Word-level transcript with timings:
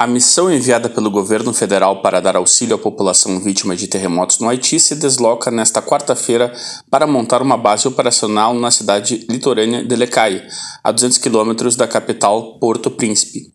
A 0.00 0.06
missão 0.06 0.50
enviada 0.50 0.88
pelo 0.88 1.10
governo 1.10 1.52
federal 1.52 2.00
para 2.00 2.20
dar 2.20 2.34
auxílio 2.34 2.74
à 2.74 2.78
população 2.78 3.38
vítima 3.38 3.76
de 3.76 3.86
terremotos 3.86 4.38
no 4.38 4.48
Haiti 4.48 4.80
se 4.80 4.94
desloca 4.94 5.50
nesta 5.50 5.82
quarta-feira 5.82 6.50
para 6.90 7.06
montar 7.06 7.42
uma 7.42 7.58
base 7.58 7.86
operacional 7.86 8.54
na 8.54 8.70
cidade 8.70 9.26
litorânea 9.28 9.84
de 9.84 9.94
Lecai, 9.94 10.42
a 10.82 10.90
200 10.90 11.18
quilômetros 11.18 11.76
da 11.76 11.86
capital 11.86 12.58
Porto 12.58 12.90
Príncipe. 12.90 13.52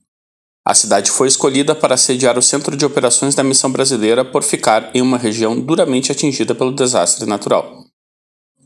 A 0.64 0.76
cidade 0.76 1.10
foi 1.10 1.28
escolhida 1.28 1.74
para 1.74 1.98
sediar 1.98 2.38
o 2.38 2.44
centro 2.44 2.78
de 2.78 2.86
operações 2.86 3.34
da 3.34 3.44
missão 3.44 3.72
brasileira 3.72 4.24
por 4.24 4.44
ficar 4.44 4.92
em 4.94 5.02
uma 5.02 5.18
região 5.18 5.60
duramente 5.60 6.12
atingida 6.12 6.54
pelo 6.54 6.76
desastre 6.76 7.26
natural. 7.26 7.86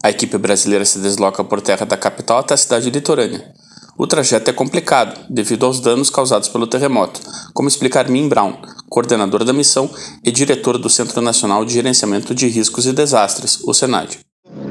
A 0.04 0.10
equipe 0.10 0.38
brasileira 0.38 0.84
se 0.84 1.00
desloca 1.00 1.46
por 1.46 1.62
terra 1.62 1.86
da 1.86 1.96
capital 1.96 2.40
até 2.40 2.56
a 2.56 2.58
cidade 2.58 2.90
litorânea. 2.90 3.54
O 4.02 4.08
trajeto 4.08 4.50
é 4.50 4.54
complicado 4.54 5.20
devido 5.30 5.66
aos 5.66 5.82
danos 5.82 6.10
causados 6.10 6.48
pelo 6.48 6.66
terremoto, 6.66 7.20
como 7.54 7.68
explica 7.68 8.00
Armin 8.00 8.30
Brown, 8.30 8.54
coordenador 8.88 9.44
da 9.44 9.52
missão 9.52 9.90
e 10.24 10.32
diretor 10.32 10.78
do 10.78 10.90
Centro 10.90 11.20
Nacional 11.22 11.66
de 11.66 11.74
Gerenciamento 11.74 12.34
de 12.34 12.48
Riscos 12.48 12.86
e 12.86 12.94
Desastres, 12.94 13.60
o 13.66 13.74
SENAD. 13.74 14.20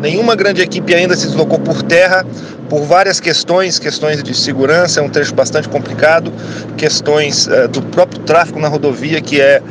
Nenhuma 0.00 0.34
grande 0.34 0.62
equipe 0.62 0.94
ainda 0.94 1.14
se 1.14 1.26
deslocou 1.26 1.58
por 1.58 1.82
terra 1.82 2.24
por 2.70 2.84
várias 2.84 3.20
questões, 3.20 3.78
questões 3.78 4.22
de 4.22 4.34
segurança, 4.34 5.00
é 5.00 5.02
um 5.02 5.10
trecho 5.10 5.34
bastante 5.34 5.68
complicado, 5.68 6.32
questões 6.78 7.46
uh, 7.48 7.68
do 7.68 7.82
próprio 7.82 8.22
tráfego 8.22 8.58
na 8.58 8.68
rodovia, 8.68 9.20
que 9.20 9.42
é 9.42 9.62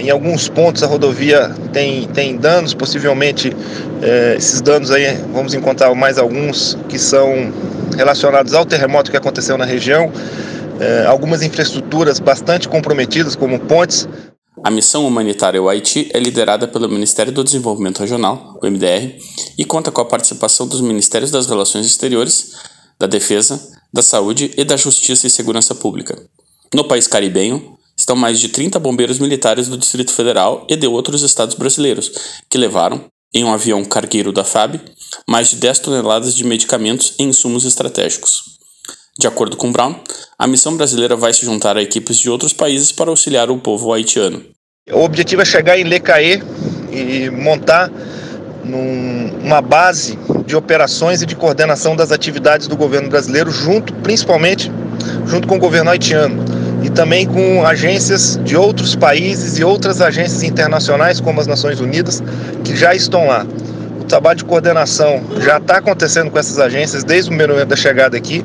em 0.00 0.10
alguns 0.10 0.48
pontos 0.48 0.82
a 0.82 0.86
rodovia 0.86 1.54
tem, 1.72 2.06
tem 2.08 2.36
danos, 2.36 2.74
possivelmente 2.74 3.48
uh, 3.48 4.36
esses 4.36 4.60
danos 4.60 4.90
aí 4.90 5.16
vamos 5.32 5.54
encontrar 5.54 5.94
mais 5.94 6.18
alguns 6.18 6.76
que 6.88 6.98
são 6.98 7.52
relacionados 7.96 8.52
ao 8.54 8.64
terremoto 8.64 9.10
que 9.10 9.16
aconteceu 9.16 9.56
na 9.56 9.64
região, 9.64 10.10
é, 10.80 11.06
algumas 11.06 11.42
infraestruturas 11.42 12.18
bastante 12.18 12.68
comprometidas, 12.68 13.36
como 13.36 13.58
pontes. 13.60 14.08
A 14.64 14.70
missão 14.70 15.06
humanitária 15.06 15.60
ao 15.60 15.68
Haiti 15.68 16.10
é 16.12 16.18
liderada 16.18 16.68
pelo 16.68 16.88
Ministério 16.88 17.32
do 17.32 17.44
Desenvolvimento 17.44 18.00
Regional, 18.00 18.58
o 18.62 18.66
MDR, 18.66 19.16
e 19.58 19.64
conta 19.64 19.90
com 19.90 20.00
a 20.00 20.04
participação 20.04 20.66
dos 20.66 20.80
Ministérios 20.80 21.30
das 21.30 21.46
Relações 21.46 21.86
Exteriores, 21.86 22.52
da 22.98 23.06
Defesa, 23.06 23.60
da 23.92 24.02
Saúde 24.02 24.52
e 24.56 24.64
da 24.64 24.76
Justiça 24.76 25.26
e 25.26 25.30
Segurança 25.30 25.74
Pública. 25.74 26.16
No 26.74 26.84
país 26.84 27.06
caribenho, 27.06 27.76
estão 28.02 28.16
mais 28.16 28.40
de 28.40 28.48
30 28.48 28.80
bombeiros 28.80 29.20
militares 29.20 29.68
do 29.68 29.76
Distrito 29.76 30.12
Federal 30.12 30.66
e 30.68 30.74
de 30.74 30.88
outros 30.88 31.22
estados 31.22 31.54
brasileiros, 31.54 32.10
que 32.50 32.58
levaram, 32.58 33.04
em 33.32 33.44
um 33.44 33.52
avião 33.52 33.84
cargueiro 33.84 34.32
da 34.32 34.44
FAB, 34.44 34.80
mais 35.26 35.50
de 35.50 35.56
10 35.56 35.78
toneladas 35.78 36.34
de 36.34 36.44
medicamentos 36.44 37.14
e 37.18 37.22
insumos 37.22 37.64
estratégicos. 37.64 38.58
De 39.18 39.26
acordo 39.28 39.56
com 39.56 39.70
Brown, 39.70 39.94
a 40.36 40.46
missão 40.48 40.76
brasileira 40.76 41.14
vai 41.14 41.32
se 41.32 41.44
juntar 41.44 41.76
a 41.76 41.82
equipes 41.82 42.18
de 42.18 42.28
outros 42.28 42.52
países 42.52 42.90
para 42.90 43.08
auxiliar 43.08 43.50
o 43.50 43.58
povo 43.58 43.92
haitiano. 43.92 44.44
O 44.90 45.04
objetivo 45.04 45.42
é 45.42 45.44
chegar 45.44 45.78
em 45.78 45.84
Lecaê 45.84 46.42
e 46.90 47.30
montar 47.30 47.88
num, 48.64 49.30
uma 49.44 49.62
base 49.62 50.18
de 50.44 50.56
operações 50.56 51.22
e 51.22 51.26
de 51.26 51.36
coordenação 51.36 51.94
das 51.94 52.10
atividades 52.10 52.66
do 52.66 52.76
governo 52.76 53.08
brasileiro, 53.08 53.50
junto, 53.50 53.94
principalmente, 53.94 54.72
junto 55.24 55.46
com 55.46 55.54
o 55.54 55.60
governo 55.60 55.90
haitiano 55.90 56.51
e 56.82 56.90
também 56.90 57.26
com 57.26 57.64
agências 57.64 58.38
de 58.44 58.56
outros 58.56 58.94
países 58.94 59.58
e 59.58 59.64
outras 59.64 60.00
agências 60.00 60.42
internacionais, 60.42 61.20
como 61.20 61.40
as 61.40 61.46
Nações 61.46 61.80
Unidas, 61.80 62.22
que 62.64 62.74
já 62.76 62.94
estão 62.94 63.26
lá. 63.26 63.46
O 64.00 64.04
trabalho 64.04 64.38
de 64.38 64.44
coordenação 64.44 65.22
já 65.40 65.58
está 65.58 65.76
acontecendo 65.78 66.30
com 66.30 66.38
essas 66.38 66.58
agências 66.58 67.04
desde 67.04 67.30
o 67.30 67.32
momento 67.32 67.66
da 67.66 67.76
chegada 67.76 68.16
aqui. 68.16 68.42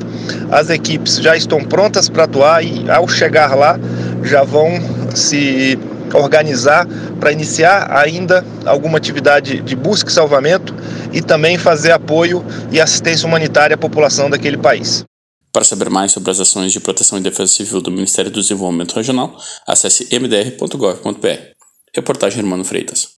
As 0.52 0.69
equipes 0.69 1.17
já 1.17 1.35
estão 1.35 1.63
prontas 1.63 2.08
para 2.08 2.23
atuar 2.23 2.63
e, 2.63 2.89
ao 2.89 3.08
chegar 3.08 3.55
lá, 3.55 3.80
já 4.23 4.43
vão 4.43 4.80
se 5.15 5.77
organizar 6.13 6.88
para 7.19 7.31
iniciar 7.31 7.89
ainda 7.91 8.45
alguma 8.65 8.97
atividade 8.97 9.61
de 9.61 9.75
busca 9.75 10.09
e 10.09 10.13
salvamento 10.13 10.73
e 11.11 11.21
também 11.21 11.58
fazer 11.58 11.92
apoio 11.92 12.45
e 12.71 12.80
assistência 12.80 13.27
humanitária 13.27 13.75
à 13.75 13.77
população 13.77 14.30
daquele 14.30 14.58
país. 14.58 15.05
Para 15.57 15.65
saber 15.65 15.89
mais 15.89 16.11
sobre 16.11 16.29
as 16.29 16.39
ações 16.39 16.71
de 16.71 16.79
proteção 16.79 17.17
e 17.17 17.21
defesa 17.21 17.51
civil 17.51 17.81
do 17.81 17.89
Ministério 17.89 18.29
do 18.29 18.39
Desenvolvimento 18.39 18.93
Regional, 18.93 19.35
acesse 19.65 20.07
mdr.gov.br. 20.11 21.27
Reportagem 21.95 22.41
Hermano 22.41 22.63
Freitas. 22.63 23.17